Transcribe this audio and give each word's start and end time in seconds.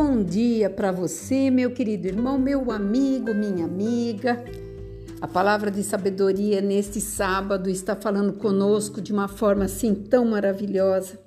Bom 0.00 0.22
dia 0.22 0.70
para 0.70 0.92
você, 0.92 1.50
meu 1.50 1.72
querido 1.72 2.06
irmão, 2.06 2.38
meu 2.38 2.70
amigo, 2.70 3.34
minha 3.34 3.64
amiga. 3.64 4.44
A 5.20 5.26
palavra 5.26 5.72
de 5.72 5.82
sabedoria 5.82 6.60
neste 6.60 7.00
sábado 7.00 7.68
está 7.68 7.96
falando 7.96 8.34
conosco 8.34 9.00
de 9.00 9.12
uma 9.12 9.26
forma 9.26 9.64
assim 9.64 9.96
tão 9.96 10.24
maravilhosa. 10.24 11.18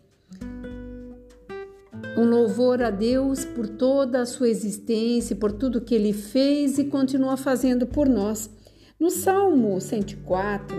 Um 2.17 2.23
louvor 2.23 2.81
a 2.81 2.89
Deus 2.89 3.43
por 3.43 3.67
toda 3.67 4.21
a 4.21 4.25
sua 4.25 4.47
existência, 4.47 5.35
por 5.35 5.51
tudo 5.51 5.81
que 5.81 5.93
ele 5.93 6.13
fez 6.13 6.77
e 6.77 6.85
continua 6.85 7.35
fazendo 7.35 7.85
por 7.85 8.07
nós. 8.07 8.49
No 8.97 9.11
Salmo 9.11 9.81
104, 9.81 10.77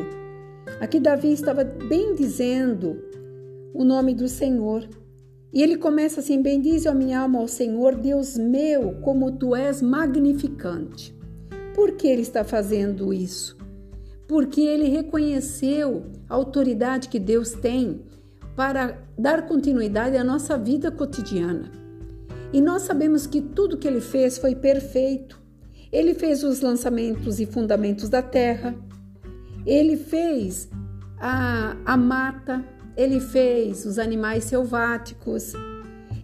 aqui 0.80 0.98
Davi 0.98 1.30
estava 1.30 1.62
bem 1.62 2.14
dizendo 2.14 3.04
o 3.74 3.84
nome 3.84 4.14
do 4.14 4.28
Senhor. 4.28 4.88
E 5.52 5.62
ele 5.62 5.76
começa 5.76 6.20
assim: 6.20 6.40
Bendize 6.40 6.88
a 6.88 6.94
minha 6.94 7.20
alma 7.20 7.38
ao 7.38 7.48
Senhor, 7.48 7.94
Deus 7.94 8.36
meu, 8.36 8.94
como 9.02 9.32
tu 9.32 9.54
és 9.54 9.82
magnificante. 9.82 11.14
Por 11.74 11.92
que 11.92 12.06
ele 12.06 12.22
está 12.22 12.44
fazendo 12.44 13.12
isso? 13.12 13.56
Porque 14.26 14.60
ele 14.60 14.88
reconheceu 14.88 16.04
a 16.28 16.34
autoridade 16.34 17.08
que 17.08 17.18
Deus 17.18 17.52
tem 17.52 18.00
para 18.56 18.98
dar 19.18 19.46
continuidade 19.46 20.16
à 20.16 20.24
nossa 20.24 20.56
vida 20.56 20.90
cotidiana. 20.90 21.70
E 22.52 22.60
nós 22.60 22.82
sabemos 22.82 23.26
que 23.26 23.40
tudo 23.40 23.78
que 23.78 23.88
ele 23.88 24.00
fez 24.00 24.38
foi 24.38 24.54
perfeito. 24.54 25.40
Ele 25.90 26.14
fez 26.14 26.42
os 26.42 26.60
lançamentos 26.60 27.40
e 27.40 27.46
fundamentos 27.46 28.08
da 28.08 28.22
terra, 28.22 28.74
ele 29.66 29.96
fez 29.96 30.70
a, 31.18 31.76
a 31.84 31.96
mata, 31.96 32.64
ele 32.96 33.20
fez 33.20 33.84
os 33.84 33.98
animais 33.98 34.44
selváticos, 34.44 35.52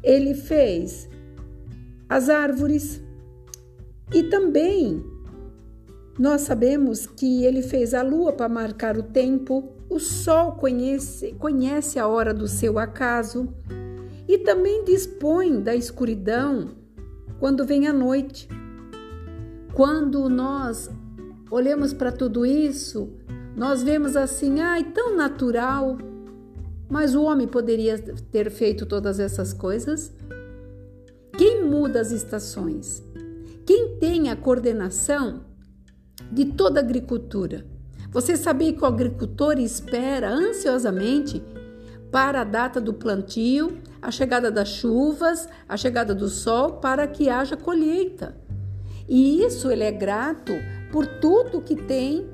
ele 0.03 0.35
fez 0.35 1.09
as 2.09 2.29
árvores. 2.29 3.03
E 4.13 4.23
também 4.25 5.05
nós 6.19 6.43
sabemos 6.43 7.07
que 7.07 7.45
ele 7.45 7.63
fez 7.63 7.95
a 7.95 8.03
lua 8.03 8.33
para 8.33 8.49
marcar 8.49 8.97
o 8.97 9.03
tempo, 9.03 9.73
o 9.89 9.99
sol 9.99 10.53
conhece, 10.53 11.35
conhece 11.39 11.99
a 11.99 12.07
hora 12.07 12.35
do 12.35 12.49
seu 12.49 12.79
acaso. 12.79 13.49
E 14.27 14.39
também 14.39 14.85
dispõe 14.85 15.61
da 15.61 15.75
escuridão 15.75 16.71
quando 17.39 17.65
vem 17.65 17.87
a 17.87 17.93
noite. 17.93 18.49
Quando 19.73 20.29
nós 20.29 20.91
olhamos 21.51 21.93
para 21.93 22.13
tudo 22.13 22.45
isso, 22.45 23.11
nós 23.57 23.83
vemos 23.83 24.17
assim, 24.17 24.61
ai, 24.61 24.85
tão 24.85 25.17
natural, 25.17 25.97
mas 26.89 27.15
o 27.15 27.23
homem 27.23 27.47
poderia 27.47 27.99
ter 27.99 28.51
feito 28.51 28.87
todas 28.87 29.21
essas 29.21 29.53
coisas? 29.53 30.13
Quem 31.37 31.65
muda 31.65 32.01
as 32.01 32.11
estações? 32.11 33.03
Quem 33.67 33.97
tem 33.99 34.31
a 34.31 34.37
coordenação 34.37 35.45
de 36.33 36.47
toda 36.47 36.81
a 36.81 36.83
agricultura? 36.83 37.67
Você 38.11 38.37
sabia 38.37 38.73
que 38.73 38.83
o 38.83 38.87
agricultor 38.87 39.59
espera 39.59 40.31
ansiosamente 40.31 41.43
para 42.11 42.41
a 42.41 42.45
data 42.45 42.81
do 42.81 42.95
plantio, 42.95 43.79
a 44.01 44.11
chegada 44.11 44.51
das 44.51 44.69
chuvas, 44.69 45.47
a 45.69 45.77
chegada 45.77 46.15
do 46.15 46.29
sol, 46.29 46.75
para 46.75 47.07
que 47.07 47.29
haja 47.29 47.57
colheita. 47.57 48.35
E 49.07 49.45
isso 49.45 49.71
ele 49.71 49.85
é 49.85 49.93
grato 49.93 50.53
por 50.91 51.07
tudo 51.07 51.61
que 51.61 51.77
tem 51.77 52.31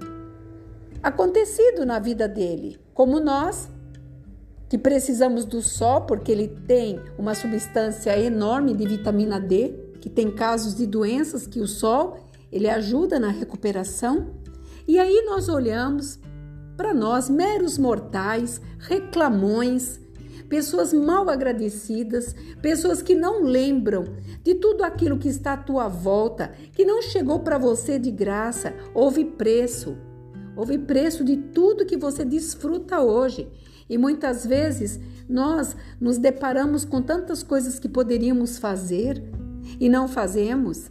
acontecido 1.03 1.85
na 1.85 1.99
vida 1.99 2.29
dele, 2.29 2.79
como 2.95 3.19
nós 3.19 3.69
que 4.69 4.79
precisamos 4.79 5.45
do 5.45 5.61
sol 5.61 6.03
porque 6.03 6.33
ele 6.33 6.49
tem 6.49 7.01
uma 7.19 7.35
substância 7.35 8.19
enorme 8.19 8.75
de 8.75 8.87
vitamina 8.87 9.41
D, 9.41 9.75
que 10.01 10.11
tem 10.11 10.31
casos 10.31 10.75
de 10.75 10.87
doenças 10.87 11.47
que 11.47 11.61
o 11.61 11.67
sol 11.67 12.19
ele 12.51 12.69
ajuda 12.69 13.19
na 13.19 13.29
recuperação. 13.29 14.29
E 14.87 14.99
aí 14.99 15.25
nós 15.27 15.49
olhamos 15.49 16.19
para 16.77 16.93
nós 16.93 17.29
meros 17.31 17.79
mortais, 17.79 18.61
reclamões, 18.79 20.01
pessoas 20.49 20.93
mal 20.93 21.29
agradecidas, 21.29 22.35
pessoas 22.61 23.03
que 23.03 23.15
não 23.15 23.43
lembram 23.43 24.05
de 24.43 24.55
tudo 24.55 24.85
aquilo 24.85 25.19
que 25.19 25.29
está 25.29 25.55
à 25.55 25.57
tua 25.57 25.89
volta, 25.89 26.53
que 26.73 26.85
não 26.85 27.03
chegou 27.03 27.41
para 27.41 27.59
você 27.59 27.99
de 27.99 28.11
graça, 28.11 28.75
houve 28.95 29.25
preço. 29.25 29.97
Houve 30.57 30.79
preço 30.79 31.25
de 31.25 31.37
tudo 31.37 31.87
que 31.87 31.97
você 31.97 32.25
desfruta 32.25 33.01
hoje. 33.01 33.49
E 33.89 33.99
muitas 33.99 34.47
vezes 34.47 35.01
nós 35.29 35.77
nos 36.01 36.19
deparamos 36.19 36.85
com 36.85 37.03
tantas 37.03 37.43
coisas 37.43 37.79
que 37.79 37.89
poderíamos 37.89 38.59
fazer 38.59 39.23
e 39.81 39.89
não 39.89 40.07
fazemos. 40.09 40.91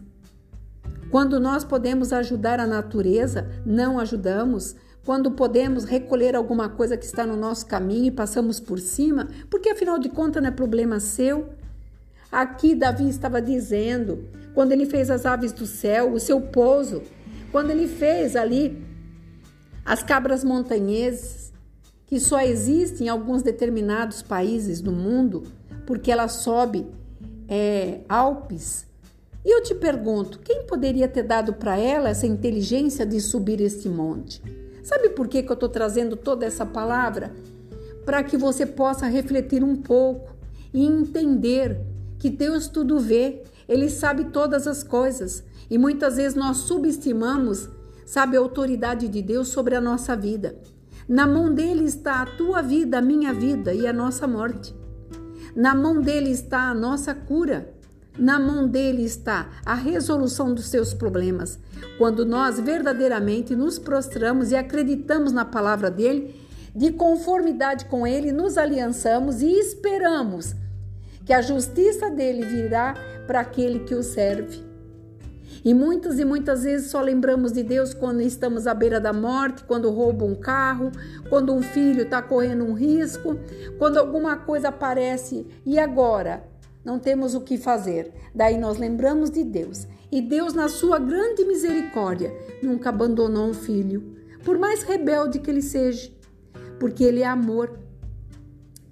Quando 1.09 1.39
nós 1.39 1.63
podemos 1.63 2.11
ajudar 2.11 2.59
a 2.59 2.67
natureza, 2.67 3.47
não 3.65 3.99
ajudamos. 3.99 4.75
Quando 5.05 5.31
podemos 5.31 5.83
recolher 5.83 6.35
alguma 6.35 6.69
coisa 6.69 6.97
que 6.97 7.05
está 7.05 7.25
no 7.25 7.35
nosso 7.35 7.65
caminho 7.65 8.05
e 8.05 8.11
passamos 8.11 8.59
por 8.59 8.79
cima, 8.79 9.27
porque 9.49 9.69
afinal 9.69 9.99
de 9.99 10.09
contas 10.09 10.41
não 10.41 10.49
é 10.49 10.51
problema 10.51 10.99
seu. 10.99 11.49
Aqui 12.31 12.73
Davi 12.73 13.07
estava 13.07 13.41
dizendo, 13.41 14.27
quando 14.55 14.71
ele 14.71 14.85
fez 14.85 15.11
as 15.11 15.25
aves 15.25 15.51
do 15.51 15.67
céu, 15.67 16.13
o 16.13 16.19
seu 16.19 16.41
pouso, 16.41 17.03
quando 17.51 17.69
ele 17.69 17.87
fez 17.87 18.35
ali 18.35 18.83
as 19.85 20.01
cabras 20.01 20.43
montanheses, 20.43 21.51
que 22.05 22.19
só 22.19 22.41
existe 22.41 23.03
em 23.03 23.09
alguns 23.09 23.41
determinados 23.41 24.21
países 24.21 24.81
do 24.81 24.91
mundo, 24.91 25.43
porque 25.85 26.11
ela 26.11 26.27
sobe 26.27 26.87
é, 27.47 28.01
Alpes. 28.07 28.85
E 29.45 29.53
eu 29.53 29.61
te 29.61 29.75
pergunto, 29.75 30.39
quem 30.39 30.63
poderia 30.63 31.07
ter 31.07 31.23
dado 31.23 31.53
para 31.53 31.77
ela 31.77 32.09
essa 32.09 32.25
inteligência 32.25 33.05
de 33.05 33.19
subir 33.19 33.59
este 33.59 33.89
monte? 33.89 34.41
Sabe 34.83 35.09
por 35.09 35.27
que, 35.27 35.43
que 35.43 35.49
eu 35.49 35.55
estou 35.55 35.69
trazendo 35.69 36.15
toda 36.15 36.45
essa 36.45 36.65
palavra? 36.65 37.33
Para 38.05 38.23
que 38.23 38.37
você 38.37 38.65
possa 38.65 39.07
refletir 39.07 39.63
um 39.63 39.75
pouco 39.75 40.33
e 40.73 40.85
entender 40.85 41.79
que 42.19 42.29
Deus 42.29 42.67
tudo 42.67 42.99
vê, 42.99 43.43
Ele 43.67 43.89
sabe 43.89 44.25
todas 44.25 44.65
as 44.65 44.83
coisas. 44.83 45.43
E 45.69 45.77
muitas 45.77 46.17
vezes 46.17 46.35
nós 46.35 46.57
subestimamos, 46.57 47.69
sabe, 48.05 48.37
a 48.37 48.39
autoridade 48.39 49.07
de 49.07 49.21
Deus 49.21 49.49
sobre 49.49 49.75
a 49.75 49.81
nossa 49.81 50.15
vida. 50.15 50.55
Na 51.07 51.27
mão 51.27 51.53
dele 51.53 51.83
está 51.83 52.21
a 52.21 52.25
tua 52.25 52.61
vida, 52.61 52.99
a 52.99 53.01
minha 53.01 53.33
vida 53.33 53.73
e 53.73 53.85
a 53.85 53.93
nossa 53.93 54.27
morte. 54.27 54.73
Na 55.55 55.75
mão 55.75 56.01
dele 56.01 56.31
está 56.31 56.69
a 56.69 56.73
nossa 56.73 57.13
cura. 57.13 57.73
Na 58.17 58.39
mão 58.39 58.67
dele 58.67 59.03
está 59.03 59.49
a 59.65 59.73
resolução 59.73 60.53
dos 60.53 60.67
seus 60.67 60.93
problemas. 60.93 61.59
Quando 61.97 62.25
nós 62.25 62.59
verdadeiramente 62.59 63.55
nos 63.55 63.77
prostramos 63.77 64.51
e 64.51 64.55
acreditamos 64.55 65.31
na 65.31 65.43
palavra 65.43 65.91
dele, 65.91 66.35
de 66.75 66.91
conformidade 66.91 67.85
com 67.85 68.05
ele, 68.07 68.31
nos 68.31 68.57
aliançamos 68.57 69.41
e 69.41 69.51
esperamos 69.51 70.55
que 71.25 71.33
a 71.33 71.41
justiça 71.41 72.09
dele 72.09 72.45
virá 72.45 72.95
para 73.27 73.41
aquele 73.41 73.79
que 73.79 73.95
o 73.95 74.03
serve. 74.03 74.72
E 75.63 75.73
muitas 75.73 76.19
e 76.19 76.25
muitas 76.25 76.63
vezes 76.63 76.91
só 76.91 77.01
lembramos 77.01 77.53
de 77.53 77.63
Deus 77.63 77.93
quando 77.93 78.21
estamos 78.21 78.67
à 78.67 78.73
beira 78.73 78.99
da 78.99 79.13
morte, 79.13 79.63
quando 79.63 79.89
roubam 79.89 80.29
um 80.29 80.35
carro, 80.35 80.91
quando 81.29 81.53
um 81.53 81.61
filho 81.61 82.03
está 82.03 82.21
correndo 82.21 82.65
um 82.65 82.73
risco, 82.73 83.39
quando 83.77 83.97
alguma 83.97 84.35
coisa 84.35 84.67
aparece 84.67 85.47
e 85.65 85.79
agora 85.79 86.43
não 86.83 86.99
temos 86.99 87.33
o 87.33 87.41
que 87.41 87.57
fazer. 87.57 88.11
Daí 88.35 88.57
nós 88.57 88.77
lembramos 88.77 89.29
de 89.29 89.43
Deus. 89.43 89.87
E 90.11 90.21
Deus, 90.21 90.53
na 90.53 90.67
sua 90.67 90.99
grande 90.99 91.45
misericórdia, 91.45 92.31
nunca 92.61 92.89
abandonou 92.89 93.47
um 93.47 93.53
filho, 93.53 94.15
por 94.43 94.59
mais 94.59 94.83
rebelde 94.83 95.39
que 95.39 95.49
ele 95.49 95.61
seja, 95.61 96.11
porque 96.79 97.03
ele 97.03 97.21
é 97.21 97.25
amor. 97.25 97.79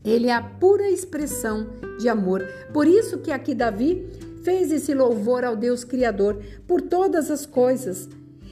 Ele 0.04 0.28
é 0.28 0.34
a 0.34 0.42
pura 0.42 0.90
expressão 0.90 1.68
de 2.00 2.10
amor. 2.10 2.44
Por 2.74 2.88
isso 2.88 3.20
que 3.20 3.32
aqui 3.32 3.54
Davi 3.54 4.10
fez 4.44 4.72
esse 4.72 4.94
louvor 4.94 5.44
ao 5.44 5.56
Deus 5.56 5.84
Criador 5.84 6.42
por 6.68 6.82
todas 6.82 7.30
as 7.30 7.46
coisas. 7.46 8.10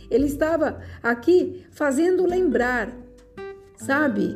Ele 0.09 0.25
estava 0.25 0.81
aqui 1.03 1.65
fazendo 1.71 2.25
lembrar, 2.25 2.91
sabe? 3.77 4.36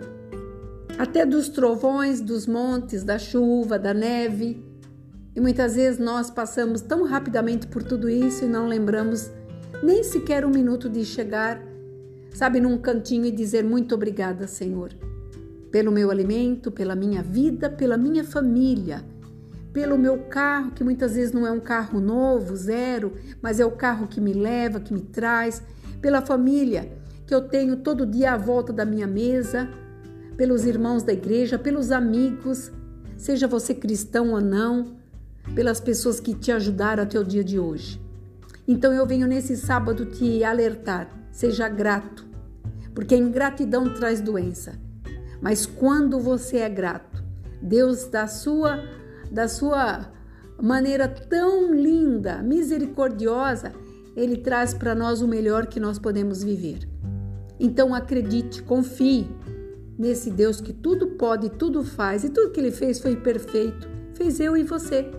Até 0.98 1.26
dos 1.26 1.50
trovões, 1.50 2.22
dos 2.22 2.46
montes, 2.46 3.04
da 3.04 3.18
chuva, 3.18 3.80
da 3.80 3.94
neve. 3.94 4.64
E 5.36 5.42
muitas 5.42 5.76
vezes 5.76 6.00
nós 6.00 6.30
passamos 6.30 6.82
tão 6.82 7.04
rapidamente 7.06 7.66
por 7.66 7.82
tudo 7.82 8.08
isso 8.08 8.46
e 8.46 8.48
não 8.48 8.68
lembramos 8.68 9.32
nem 9.82 10.04
sequer 10.04 10.46
um 10.46 10.52
minuto 10.52 10.88
de 10.88 11.04
chegar, 11.04 11.60
sabe, 12.32 12.60
num 12.60 12.78
cantinho 12.78 13.26
e 13.26 13.32
dizer 13.32 13.64
muito 13.64 13.96
obrigada, 13.96 14.48
Senhor, 14.48 14.94
pelo 15.72 15.92
meu 15.92 16.12
alimento, 16.12 16.72
pela 16.72 16.96
minha 16.96 17.24
vida, 17.24 17.68
pela 17.68 17.98
minha 17.98 18.24
família 18.24 19.04
pelo 19.74 19.98
meu 19.98 20.20
carro, 20.30 20.72
que 20.72 20.84
muitas 20.84 21.16
vezes 21.16 21.34
não 21.34 21.48
é 21.48 21.52
um 21.52 21.60
carro 21.60 22.00
novo, 22.00 22.56
zero, 22.56 23.14
mas 23.42 23.60
é 23.60 23.66
o 23.66 23.72
carro 23.72 24.08
que 24.08 24.22
me 24.22 24.32
leva, 24.32 24.80
que 24.80 24.94
me 24.94 25.02
traz, 25.02 25.64
pela 26.00 26.22
família 26.22 26.92
que 27.26 27.34
eu 27.34 27.42
tenho 27.42 27.78
todo 27.78 28.06
dia 28.06 28.34
à 28.34 28.38
volta 28.38 28.72
da 28.72 28.86
minha 28.86 29.08
mesa, 29.08 29.70
pelos 30.38 30.66
irmãos 30.66 31.04
da 31.04 31.14
igreja, 31.14 31.58
pelos 31.58 31.92
amigos, 31.92 32.72
seja 33.18 33.48
você 33.48 33.74
cristão 33.74 34.34
ou 34.34 34.42
não, 34.42 34.98
pelas 35.56 35.80
pessoas 35.80 36.20
que 36.20 36.34
te 36.34 36.52
ajudaram 36.52 37.04
até 37.04 37.20
o 37.20 37.24
dia 37.24 37.44
de 37.44 37.58
hoje. 37.58 38.00
Então 38.68 38.94
eu 38.94 39.06
venho 39.06 39.28
nesse 39.28 39.58
sábado 39.58 40.06
te 40.06 40.44
alertar: 40.44 41.10
seja 41.32 41.68
grato, 41.68 42.26
porque 42.94 43.16
a 43.16 43.18
ingratidão 43.18 43.94
traz 43.94 44.22
doença. 44.22 44.80
Mas 45.42 45.66
quando 45.66 46.20
você 46.20 46.58
é 46.58 46.70
grato, 46.70 47.24
Deus 47.62 48.06
da 48.06 48.28
sua 48.28 48.84
da 49.34 49.48
sua 49.48 50.12
maneira 50.62 51.08
tão 51.08 51.74
linda, 51.74 52.44
misericordiosa, 52.44 53.74
ele 54.16 54.38
traz 54.38 54.76
para 54.76 54.94
nós 54.94 55.22
o 55.22 55.28
melhor 55.28 55.66
que 55.66 55.80
nós 55.80 55.98
podemos 55.98 56.44
viver. 56.44 56.88
Então 57.60 57.96
acredite, 57.96 58.62
confie 58.62 59.28
nesse 59.98 60.30
Deus 60.30 60.62
que 60.62 60.72
tudo 60.72 61.08
pode, 61.18 61.50
tudo 61.50 61.84
faz 61.84 62.24
e 62.24 62.30
tudo 62.30 62.52
que 62.52 62.60
ele 62.60 62.72
fez 62.72 63.00
foi 63.00 63.16
perfeito. 63.16 63.90
Fez 64.14 64.40
eu 64.40 64.56
e 64.56 64.64
você. 64.64 65.10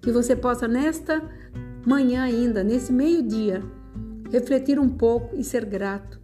Que 0.00 0.10
você 0.10 0.34
possa 0.34 0.66
nesta 0.66 1.22
manhã 1.86 2.22
ainda, 2.22 2.64
nesse 2.64 2.90
meio-dia, 2.90 3.62
refletir 4.30 4.78
um 4.78 4.88
pouco 4.88 5.36
e 5.36 5.44
ser 5.44 5.66
grato, 5.66 6.18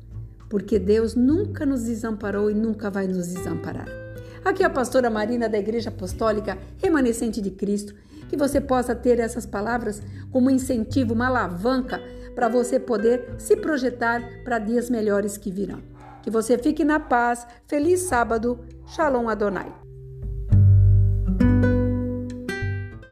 porque 0.49 0.79
Deus 0.79 1.15
nunca 1.15 1.67
nos 1.67 1.85
desamparou 1.85 2.51
e 2.51 2.55
nunca 2.55 2.91
vai 2.91 3.07
nos 3.07 3.29
desamparar. 3.29 4.10
Aqui 4.45 4.63
é 4.63 4.67
a 4.67 4.71
pastora 4.71 5.11
Marina 5.11 5.49
da 5.49 5.59
Igreja 5.59 5.91
Apostólica 5.91 6.57
Remanescente 6.83 7.41
de 7.41 7.51
Cristo. 7.51 7.95
Que 8.29 8.37
você 8.37 8.61
possa 8.61 8.95
ter 8.95 9.19
essas 9.19 9.45
palavras 9.45 10.03
como 10.31 10.51
incentivo, 10.51 11.15
uma 11.15 11.27
alavanca 11.27 12.01
para 12.35 12.49
você 12.49 12.79
poder 12.79 13.35
se 13.39 13.57
projetar 13.57 14.23
para 14.45 14.59
dias 14.59 14.89
melhores 14.89 15.37
que 15.37 15.51
virão. 15.51 15.83
Que 16.23 16.31
você 16.31 16.57
fique 16.57 16.85
na 16.85 17.01
paz. 17.01 17.47
Feliz 17.67 18.01
sábado. 18.01 18.61
Shalom 18.87 19.29
Adonai. 19.29 19.90